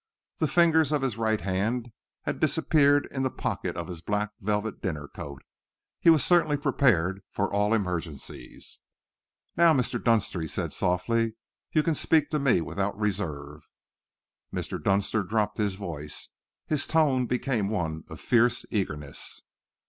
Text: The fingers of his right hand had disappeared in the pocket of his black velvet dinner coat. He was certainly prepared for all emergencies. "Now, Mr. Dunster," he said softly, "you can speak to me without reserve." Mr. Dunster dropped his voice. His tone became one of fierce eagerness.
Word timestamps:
The 0.39 0.47
fingers 0.47 0.91
of 0.91 1.03
his 1.03 1.15
right 1.15 1.41
hand 1.41 1.91
had 2.23 2.39
disappeared 2.39 3.07
in 3.11 3.21
the 3.21 3.29
pocket 3.29 3.75
of 3.77 3.87
his 3.87 4.01
black 4.01 4.31
velvet 4.39 4.81
dinner 4.81 5.07
coat. 5.07 5.43
He 5.99 6.09
was 6.09 6.23
certainly 6.25 6.57
prepared 6.57 7.21
for 7.29 7.53
all 7.53 7.71
emergencies. 7.71 8.79
"Now, 9.55 9.73
Mr. 9.75 10.03
Dunster," 10.03 10.41
he 10.41 10.47
said 10.47 10.73
softly, 10.73 11.35
"you 11.71 11.83
can 11.83 11.93
speak 11.93 12.31
to 12.31 12.39
me 12.39 12.61
without 12.61 12.97
reserve." 12.99 13.61
Mr. 14.51 14.83
Dunster 14.83 15.21
dropped 15.21 15.59
his 15.59 15.75
voice. 15.75 16.29
His 16.65 16.87
tone 16.87 17.27
became 17.27 17.69
one 17.69 18.03
of 18.09 18.19
fierce 18.19 18.65
eagerness. 18.71 19.43